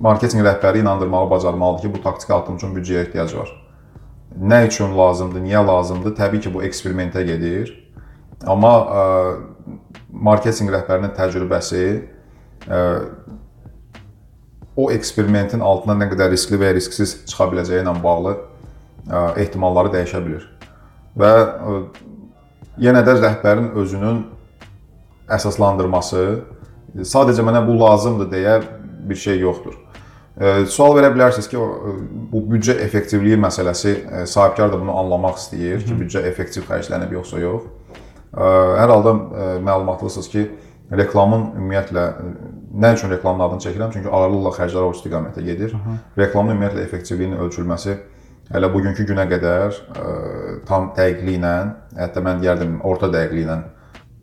[0.02, 3.52] marketinq rəhbəri inandırmağı bacarmalıdır ki, bu taktiki addım üçün büdcəyə ehtiyac var.
[4.38, 6.16] Nə üçün lazımdır, niyə lazımdır?
[6.18, 7.70] Təbii ki, bu eksperimentə gedir.
[8.46, 9.04] Amma ə,
[10.11, 11.85] marketinq rəhbərinin təcrübəsi
[12.66, 12.80] ə,
[14.76, 18.38] o eksperimentin altından nə qədər riskli və ya risksiz çıxa biləcəyi ilə bağlı
[19.42, 20.46] ehtimalları dəyişə bilər.
[21.18, 21.32] Və
[22.80, 24.22] yenə də rəhbərin özünün
[25.32, 26.22] əsaslandırması
[26.96, 28.59] sadəcə mənə bu lazımdır deyə
[29.09, 29.78] bir şey yoxdur.
[30.72, 31.61] Sual verə bilərsiniz ki,
[32.33, 37.66] bu büdcə effektivliyi məsələsi sahibkar da bunu anlamaq istəyir ki, büdcə effektiv xərclənib yoxsa yox.
[38.33, 39.12] Hər halda
[39.61, 40.46] məlumatlısınız ki,
[40.92, 42.07] reklamın ümumiyyətlə
[42.72, 43.92] nə üçün reklamın adını çəkirəm?
[43.92, 45.76] Çünki ağırlıqla xərclər o istiqamətə gedir.
[46.18, 47.98] Reklamın ümumiyyətlə effektivliyinin ölçülməsi
[48.52, 49.78] hələ bugünkü günə qədər
[50.68, 51.55] tam dəqiqliklə,
[52.00, 53.61] hətta mən deyərdim orta dəqiqliklə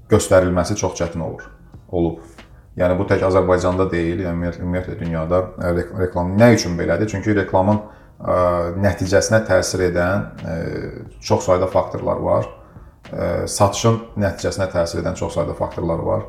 [0.09, 1.45] göstərilməsi çox çətin olur.
[1.89, 2.19] Olub.
[2.79, 5.41] Yəni bu tək Azərbaycanda deyil, yəni ümumiyyətlə dünyada
[5.99, 7.09] reklam nə üçün belədir?
[7.11, 8.35] Çünki reklamın ə,
[8.79, 10.55] nəticəsinə təsir edən ə,
[11.25, 12.47] çox sayda faktorlar var.
[13.09, 16.23] Ə, satışın nəticəsinə təsir edən çox sayda faktorlar var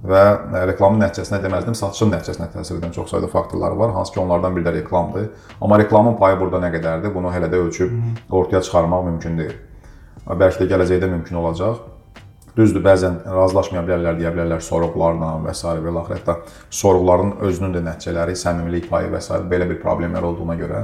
[0.00, 0.22] və
[0.70, 4.64] reklamın nəticəsinə deməzdim, satışın nəticəsinə təsir edən çox sayda faktorlar var, hansı ki, onlardan biri
[4.64, 5.26] də reklamdır.
[5.60, 7.12] Amma reklamın payı burada nə qədərdir?
[7.14, 7.92] Bunu hələ də ölçüb
[8.30, 9.58] ortaya çıxarmaq mümkün deyil.
[10.26, 11.82] Bəlkə də gələcəkdə mümkün olacaq.
[12.56, 15.62] Düzdür, bəzən razılaşmaya bilərlər, deyə bilərlər sorğularla və s.
[15.66, 16.36] və laxır hətta
[16.74, 19.38] sorğuların özünün də nəticələri, səmimilik payı və s.
[19.50, 20.82] belə bir problemlər olduğuna görə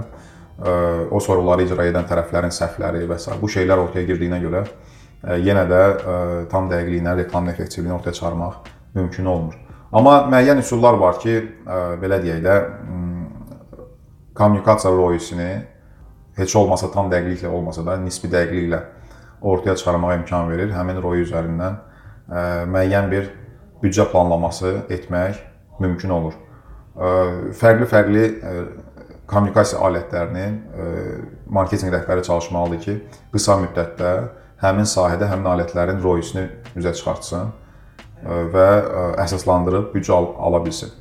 [1.10, 3.34] o sorğuları icra edən tərəflərin səhvləri və s.
[3.40, 4.64] bu şeylər ortaya girdiyinə görə
[5.42, 5.82] yenə də
[6.52, 8.54] tam dəqiqliklə reklamın effektivliyini ortaya çıxarmaq
[8.94, 9.54] mümkün olmur.
[9.92, 11.34] Amma müəyyən üsullar var ki,
[12.02, 12.56] belə deyək də
[14.34, 15.50] kommunikasiya royisini
[16.36, 18.80] heç olmasa tam dəqiqliklə olmasa da nisbi dəqiqliklə
[19.40, 20.72] ortaya çıxarmağa imkan verir.
[20.74, 23.30] Həmin ROI üzərindən ə, müəyyən bir
[23.82, 25.38] büdcə planlaması etmək
[25.80, 26.34] mümkün olur.
[27.60, 28.22] Fərqli-fərqli
[29.28, 30.54] kommunikasiya alətlərinin
[31.52, 32.94] marketinq rəhbəri çalışmalıdır ki,
[33.34, 34.12] qısa müddətdə
[34.62, 36.46] həmin sahədə həmin alətlərin ROI-sini
[36.80, 37.50] üzə çıxartsın
[38.54, 38.68] və
[39.26, 40.94] əsaslandırıb büdcə al ala bilsin.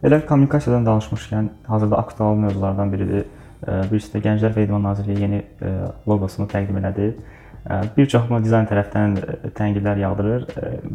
[0.00, 3.26] Elə kommunikasiyadan danışmışkən, hazırda aktual mövzulardan biridir
[3.66, 5.42] Birisi də Gənclər və İdman Nazirliyi yeni
[6.08, 7.12] loqosunu təqdim elədi.
[7.96, 9.16] Bir çox buna dizayn tərəfdən
[9.56, 10.46] tənqidlər yağdırır.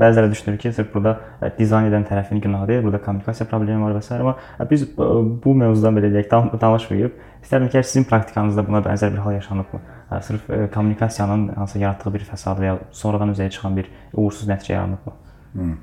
[0.01, 1.19] Bəziləri düşünür ki, sırf burada
[1.60, 4.15] dizayn edən tərəfin günahı deyil, burada kommunikasiya problemi var və s.
[4.17, 4.34] amma
[4.71, 7.19] biz bu mövzudan belə deyək, danışmayıb.
[7.43, 9.82] İstərdim ki, sizin praktikanızda buna bənzər bir hal yaşanıbmı?
[10.21, 15.13] Sırf kommunikasiyanın hansı yaratdığı bir fəsad və ya sonradan üzəyə çıxan bir uğursuz nəticə yaranıbmı?
[15.54, 15.78] Hmm.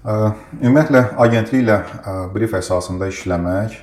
[0.00, 1.74] Ümumiyyətlə agentliklə
[2.32, 3.74] brief əsasında işləmək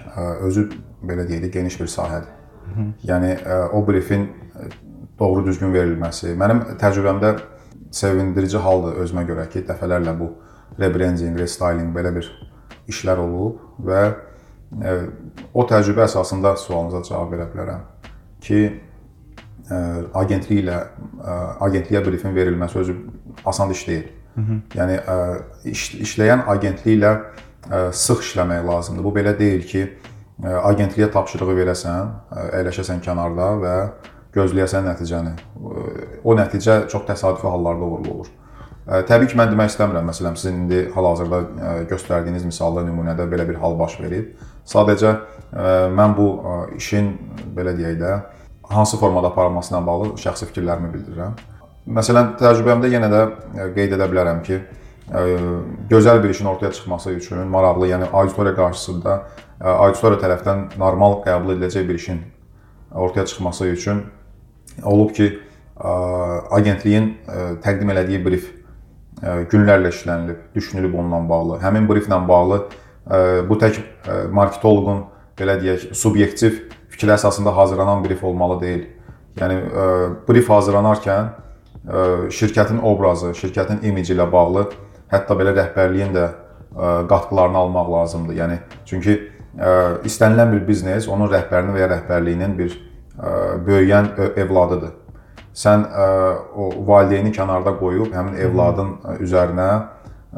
[0.48, 0.64] özü
[1.06, 2.32] belə deyək geniş bir sahədir.
[3.06, 3.36] Yəni
[3.78, 4.26] o briefin
[5.20, 7.36] doğru düzgün verilməsi mənim təcrübəmdə
[7.94, 10.32] sevindirici haldır özümə görə ki, dəfələrlə bu
[10.82, 12.26] rebranding, restyling belə bir
[12.90, 14.02] işlər olub və
[15.54, 17.86] o təcrübə əsasında sualınıza cavab verə bilərəm
[18.42, 18.66] ki,
[20.18, 20.82] agentliklə
[21.62, 23.02] agentliyə briefin verilməsi özü
[23.46, 24.14] asan iş deyil.
[24.38, 24.62] -hı.
[24.76, 25.00] Yəni
[25.72, 27.12] iş, işləyən agentliklə
[27.92, 29.04] sıx işləmək lazımdır.
[29.04, 29.88] Bu belə deyil ki,
[30.44, 32.12] agentliyə tapşırığı verəsən,
[32.60, 33.76] əyləşəsən kənarda və
[34.36, 35.34] gözləyəsən nəticəni.
[36.24, 38.30] O nəticə çox təsadüfi hallarda uğurlu olur.
[38.88, 41.42] Təbii ki, mən demək istəmirəm, məsələn, sizin indi hal-hazırda
[41.90, 44.38] göstərdiyiniz misalda nümunədə belə bir hal baş verib.
[44.64, 45.16] Sadəcə
[45.98, 46.28] mən bu
[46.78, 47.18] işin
[47.58, 48.14] belə deyək də
[48.70, 51.36] hansı formada aparılması ilə bağlı şəxsi fikirlərimi bildirirəm.
[51.88, 54.58] Məsələn, təcrübəmdə yenə də e, qeyd edə bilərəm ki,
[55.08, 55.22] e,
[55.88, 59.14] gözəl bir işin ortaya çıxması üçün maraqlı, yəni auditoriya qarşısında
[59.62, 62.20] e, auditoriya tərəfdən normal qəbul ediləcək bir işin
[62.92, 64.04] ortaya çıxması üçün
[64.84, 65.30] olub ki,
[66.58, 67.12] agentliyin
[67.62, 68.48] təqdim elədiyi brief
[69.22, 71.60] günlərlə işlənilib, düşünülüb onunla bağlı.
[71.62, 72.58] Həmin brieflə bağlı
[73.46, 73.78] bu tək
[74.34, 75.04] marketoloqun
[75.38, 78.88] belə deyək, subyektiv fikir əsasında hazırlanan brief olmalı deyil.
[79.38, 79.60] Yəni
[80.26, 81.30] brief hazırlanarkən
[81.88, 84.68] şirkətin obrazı, şirkətin imici ilə bağlı
[85.12, 86.28] hətta belə rəhbərliyin də
[87.08, 88.36] qatqılarını almaq lazımdır.
[88.36, 89.18] Yəni çünki
[90.06, 92.76] istənilən bir biznes onun rəhbərinin və ya rəhbərliyinin bir
[93.66, 94.92] böyüyən evladıdır.
[95.58, 95.86] Sən
[96.54, 98.92] o valideyni kənarda qoyub həmin evladın
[99.26, 99.70] üzərinə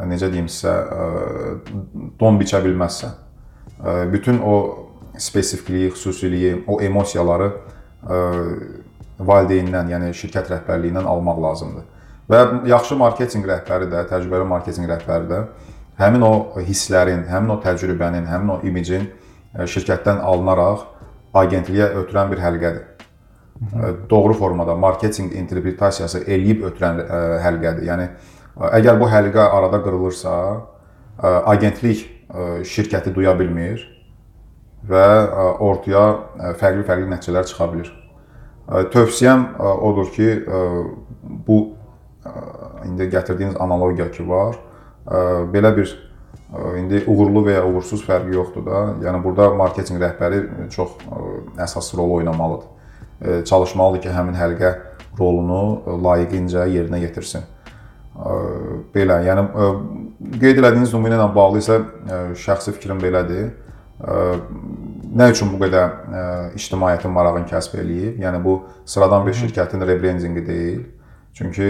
[0.07, 0.75] necə deyim sizə
[2.19, 3.17] don biçə bilməzsən.
[4.13, 4.85] Bütün o
[5.17, 7.51] spesifikliyi, xüsusiliyi, o emosiyaları
[9.19, 11.87] valideynindən, yəni şirkət rəhbərliyindən almaq lazımdır.
[12.29, 15.41] Və yaxşı marketinq rəhbəri də, təcrübəli marketinq rəhbəri də
[15.99, 20.85] həmin o hisslərin, həmin o təcrübənin, həmin o imicin e, şirkətdən alınaraq
[21.41, 22.85] agentliyə ötürən bir həlqədir.
[23.59, 23.93] Hı.
[24.09, 27.87] Doğru formada marketinq interpretasiyası eləyib ötürən e, həlqədir.
[27.89, 28.07] Yəni
[28.79, 30.35] əgər bu həlqə arada qırılırsa,
[31.19, 32.07] e, agentlik
[32.69, 33.81] şirkəti duya bilmir
[34.85, 35.05] və
[35.65, 36.03] ortaya
[36.61, 37.89] fərqli-fərqli nəticələr çıxa bilər.
[38.69, 39.45] Tövsiyəm
[39.81, 40.27] odur ki,
[41.47, 41.57] bu
[42.85, 44.59] indi gətirdiyiniz analogiya ki var,
[45.53, 45.93] belə bir
[46.77, 48.81] indi uğurlu və ya uğursuz fərqi yoxdur da.
[49.05, 50.99] Yəni burada marketinq rəhbəri çox
[51.57, 53.45] əsas rol oynamalıdır.
[53.49, 54.73] Çalışmalıdır ki, həmin həlqə
[55.19, 57.47] rolunu layiqincə yerinə yetirsin.
[58.93, 59.47] Belə, yəni
[60.39, 61.79] qeyd elədiyiniz nümunə ilə bağlı isə
[62.45, 63.49] şəxsi fikrim belədir.
[65.09, 68.19] Nə üçün bu qədər ictimaiyyətin marağını kəsb eləyib?
[68.21, 70.81] Yəni bu sıradan bir şirkətin rebrendinqi deyil.
[71.33, 71.69] Çünki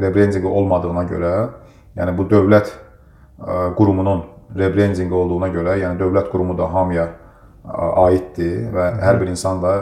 [0.00, 1.32] rebrendinqi olmadığına görə,
[1.96, 2.70] yəni bu dövlət
[3.76, 4.24] qurumunun
[4.56, 7.08] rebrendinqi olduğuna görə, yəni dövlət qurumu da hamıya
[8.02, 9.72] aiddir və hər bir insan da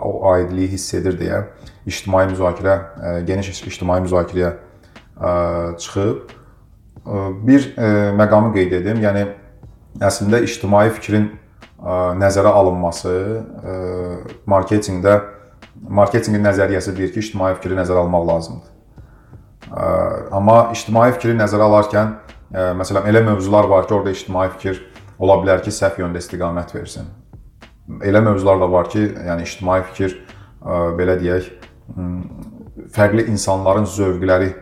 [0.00, 1.42] o aidliyi hiss edir deyə
[1.86, 2.78] ictimai müzakirə,
[3.26, 4.52] geniş ictimai müzakirəyə
[5.82, 6.34] çıxıb
[7.46, 7.70] bir
[8.18, 9.02] məqamı qeyd edim.
[9.04, 9.26] Yəni
[10.00, 11.30] əslində ictimai fikrin
[11.84, 13.14] nəzərə alınması
[14.48, 15.16] marketinqdə
[15.84, 18.70] marketinqin nəzəriyyəsi deyir ki, ictimai fikri nəzərə almaq lazımdır.
[20.32, 22.14] Amma ictimai fikri nəzərə alarkən
[22.80, 24.80] məsələn elə mövzular var ki, orada ictimai fikir
[25.18, 27.12] ola bilər ki, səhv yöndə istiqamət versin
[28.04, 30.16] elə mövzular da var ki, yəni ictimai fikir
[30.98, 31.50] belə deyək,
[32.94, 34.54] fərqli insanların zövqləri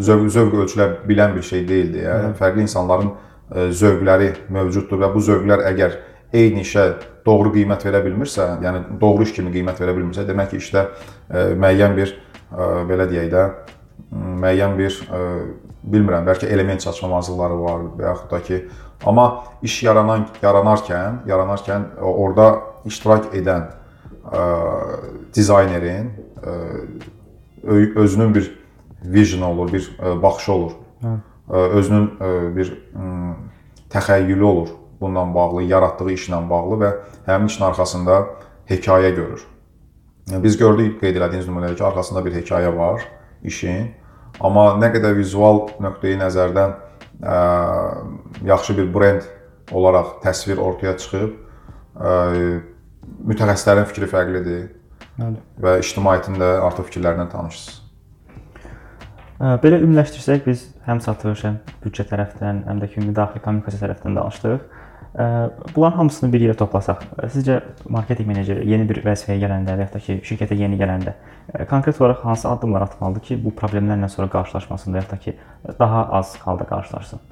[0.00, 2.14] zövq zövq ölçülə bilən bir şey deyil deyə.
[2.38, 3.10] Fərqli insanların
[3.52, 5.98] zövqləri mövcuddur və bu zövqlər əgər
[6.36, 6.86] eyni işə
[7.26, 10.84] doğru qiymət verə bilmirsə, yəni doğru iş kimi qiymət verə bilmirsə, demək ki, işdə
[11.58, 12.12] müəyyən bir
[12.90, 13.46] belə deyək də
[14.42, 14.98] müəyyən bir
[15.86, 18.60] bilmirəm, bəlkə element çatışmamazlıqları var və yaxud da ki,
[19.06, 19.26] amma
[19.66, 22.48] iş yaranan yaranarkən, yaranarkən orada
[22.86, 23.68] iştirak edən
[24.30, 24.46] ə,
[25.34, 26.10] dizaynerin
[26.42, 26.56] ə,
[28.02, 28.50] özünün bir
[29.04, 29.90] vision olur, bir
[30.22, 30.72] baxışı olur.
[31.02, 31.16] Hə.
[31.78, 32.06] Özünün
[32.56, 32.72] bir
[33.90, 34.68] təxəyyülü olur
[35.00, 36.90] bununla bağlı, yaratdığı işlə bağlı və
[37.26, 38.18] həmin işin arxasında
[38.70, 39.46] hekayə görür.
[40.26, 43.04] Biz gördük qeyd elədiyiniz nümunədə ki, arxasında bir hekayə var
[43.46, 43.92] işin.
[44.40, 46.74] Amma nə qədər vizual nöqteyi nəzərdən
[47.22, 47.36] ə,
[48.44, 49.28] yaxşı bir brend
[49.72, 51.36] olaraq təsvir ortaya çıxıb,
[51.96, 52.12] ə,
[53.30, 54.62] mütəxəssislərin fikri fərqlidir.
[55.16, 55.40] Bəli.
[55.62, 57.82] Və ictimaiyyətin də artıq fikirlərindən tanışsınız.
[59.62, 64.75] Belə ümumiləşdirsək biz həm satış, həm büdcə tərəfdən, həm də ki, müdaxilə kommunikasiya tərəfdən danışdıq.
[65.76, 67.00] Bunların hamısını bir yerə toplasaq,
[67.32, 71.14] sizcə marketinq meneceri yeni bir vəzifəyə gələndə və ya da ki, şirkətə yeni gələndə
[71.70, 75.36] konkret olaraq hansı addımlar atmalıdır ki, bu problemlərlə sonra qarşılaşmasın və ya da ki,
[75.78, 77.22] daha az halda qarşılaşsın?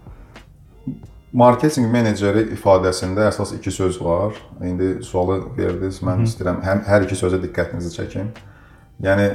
[1.35, 4.33] Marketinq meneceri ifadəsində əsas iki söz var.
[4.62, 8.33] İndi sualı verdiniz, mən Hı istəyirəm həm hər iki sözə diqqətinizi çəkim.
[9.03, 9.31] Yəni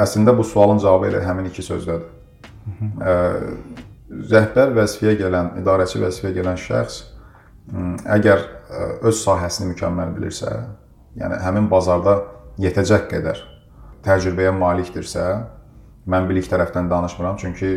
[0.00, 2.08] əslində bu sualın cavabı elə həmin iki sözdədir.
[2.64, 3.46] Hı -hı.
[4.32, 7.11] Rəhbər vəzifəyə gələn, idarəçi vəzifəyə gələn şəxs
[7.70, 8.44] əgər
[9.06, 10.50] öz sahəsini mükəmməl bilirsə,
[11.20, 12.18] yəni həmin bazarda
[12.62, 13.42] yetəcək qədər
[14.02, 15.26] təcrübəyə malikdirsə,
[16.10, 17.68] mən bilik tərəfdən danışmıram, çünki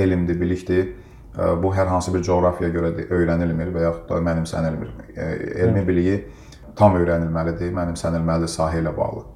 [0.00, 0.94] elmdir, bilikdir.
[1.36, 4.94] Bu hər hansı bir coğrafiyaya görə öyrənilmir və yaxud da mənimsənilmir.
[5.60, 6.14] Elmi biliyi
[6.78, 9.26] tam öyrənilməlidir, mənimsənilməlidir sahə ilə bağlı.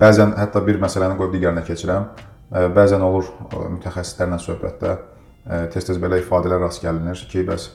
[0.00, 2.08] Bəzən hətta bir məsələni qoyub digərinə keçirəm.
[2.72, 4.96] Bəzən olur mütəxəssislərlə söhbətdə
[5.74, 7.68] tez-tez belə ifadələr rast gəlinir ki, bəs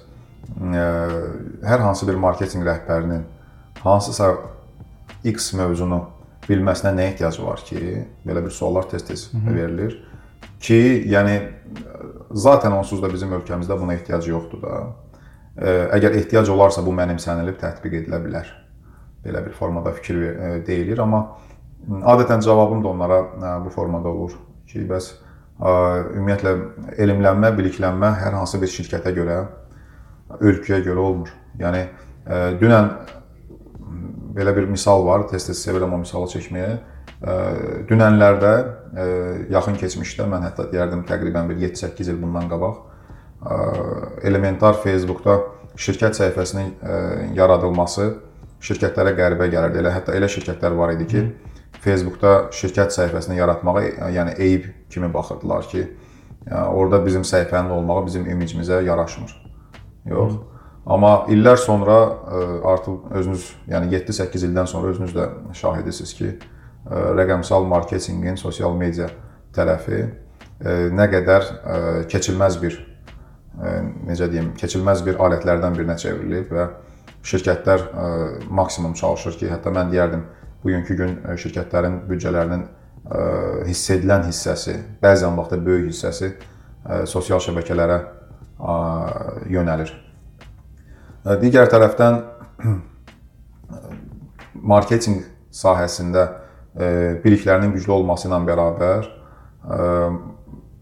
[0.62, 3.24] hər hansı bir marketinq rəhbərinin
[3.84, 4.34] hansısa
[5.24, 6.02] X mövzunu
[6.48, 7.78] bilməsinə nə ehtiyac var ki,
[8.26, 10.00] belə bir suallar tez-tez verilir
[10.62, 11.38] ki, yəni
[12.34, 14.82] zaten onsuz da bizim ölkəmizdə buna ehtiyac yoxdur da.
[15.98, 18.50] Əgər ehtiyac olarsa bu mənimsənilib tətbiq edilə bilər.
[19.22, 20.22] Belə bir formada fikir
[20.66, 21.38] deyilir, amma
[22.10, 23.20] adətən cavabım da onlara
[23.66, 24.34] bu formada olur
[24.70, 25.12] ki, bəs
[25.62, 26.54] ümumiyyətlə
[27.06, 29.42] elmlənmə, biliklənmə hər hansı bir şirkətə görə
[30.40, 31.34] ölkəyə görə olmur.
[31.60, 32.90] Yəni e, dünən
[34.36, 36.72] belə bir misal var, tez-tez sevirəm o misalı çəkməyə.
[37.22, 37.36] E,
[37.90, 39.08] dünənlərdə e,
[39.54, 42.88] yaxın keçmişdə mən hətta deyərdim təqribən bir 7-8 il bundan qabaq
[44.22, 45.40] elementar Facebookda
[45.74, 46.68] şirkət səhifəsinin
[47.34, 48.04] yaradılması
[48.62, 49.80] şirkətlərə qəribə gəlirdi.
[49.82, 51.24] Elə hətta elə şirkətlər var idi ki,
[51.82, 53.82] Facebookda şirkət səhifəsini yaratmağa
[54.14, 55.88] yəni eyib kimi baxırdılar ki,
[56.52, 59.34] orada bizim səhifənin olmağı bizim imicimizə yaraşmır.
[60.06, 60.34] Yox.
[60.34, 60.52] Hı.
[60.86, 66.30] Amma illər sonra e, artıq özünüz, yəni 7-8 ildən sonra özünüz də şahidisiniz ki,
[66.90, 69.12] e, rəqəmsal marketinqin sosial media
[69.54, 71.50] tərəfi e, nə qədər
[72.10, 72.80] keçilməz bir
[74.08, 76.70] necə deyim, keçilməz bir alətlərdən birinə çevrilib və
[77.28, 77.84] şirkətlər
[78.50, 80.24] maksimum çalışır ki, hətta mən deyərdim,
[80.64, 82.64] bugünkü gün şirkətlərin büdcələrinin
[83.68, 86.32] hiss edilən hissəsi, bəzən vaxtda böyük hissəsi
[87.12, 88.00] sosial şəbəkələrə
[89.52, 89.92] yönəlir.
[91.42, 92.20] Digər tərəfdən
[94.74, 96.28] marketinq sahəsində
[97.24, 99.10] biliklərinin güclü olması ilə bərabər,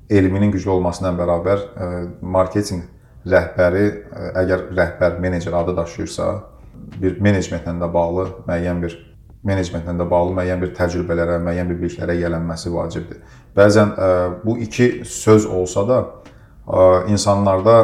[0.10, 1.65] elminin güclü olması ilə bərabər
[2.22, 2.86] marketinq
[3.30, 3.86] rəhbəri
[4.39, 6.30] əgər rəhbər menecer adı daşıyırsa,
[7.02, 8.96] bir menecmentlə də bağlı müəyyən bir
[9.46, 13.22] menecmentlə də bağlı müəyyən bir təcrübələrə, müəyyən bir biliklərə yiyələnməsi vacibdir.
[13.56, 13.94] Bəzən
[14.44, 16.00] bu iki söz olsa da
[17.08, 17.78] insanlarda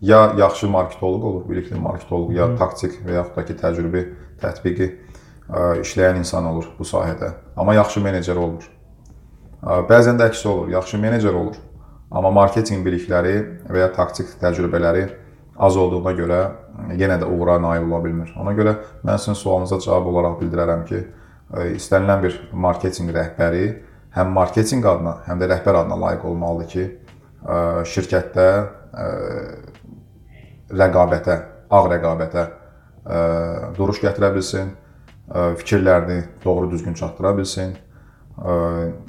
[0.00, 4.02] ya yaxşı marketoloq olur, bilikli marketoloq, ya taktik və yaxud da ki, təcrübi,
[4.42, 4.88] tətbiqi
[5.82, 7.32] işləyən insan olur bu sahədə.
[7.56, 8.66] Amma yaxşı menecer olmur.
[9.62, 11.56] Bəzən də əksi olur, yaxşı menecer olur.
[12.10, 13.34] Amma marketinq bilikləri
[13.68, 15.08] və ya taktik təcrübələri
[15.58, 16.38] az olduğuna görə
[16.96, 18.30] yenə də uğura nail ola bilmir.
[18.38, 21.02] Ona görə mən sizin sualınıza cavab olaraq bildirərəm ki,
[21.74, 23.66] istənilən bir marketinq rəhbəri
[24.14, 26.86] həm marketinq adına, həm də rəhbər adına layiq olmalıdır ki,
[27.46, 28.46] şirkətdə
[28.92, 29.08] ə,
[30.74, 31.36] rəqabətə,
[31.70, 33.18] ağ rəqabətə ə,
[33.78, 34.72] duruş gətirə bilsin,
[35.30, 37.76] ə, fikirlərini doğru düzgün çatdıra bilsin,
[38.38, 38.56] ə,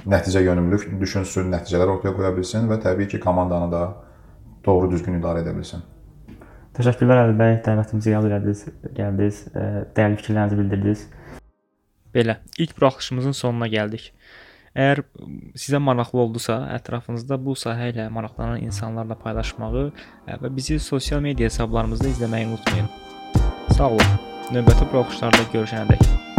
[0.06, 3.84] nəticə yönümlülük düşünsün, nəticələr ortaya qoya bilsin və təbii ki, komandanı da
[4.66, 5.82] doğru düzgün idarə edə bilsin.
[6.78, 9.66] Təşəkkürlər Əli bəy, dəvətimizi qəbul etdiniz, gəldiniz, ə,
[9.96, 11.06] dəyərli fikirlərinizi bildirdiniz.
[12.14, 14.12] Belə, ilk buraxılışımızın sonuna gəldik.
[14.70, 15.02] Əgər
[15.58, 21.50] sizə maraqlı oldusa, ətrafınızda bu sahə ilə maraqlanan insanlarla paylaşmağı ə, və bizi sosial media
[21.50, 22.90] hesablarımızda izləməyi unutmayın.
[23.74, 24.18] Sağ olun.
[24.54, 26.29] Növbəti buraxılışlarda görüşənədək.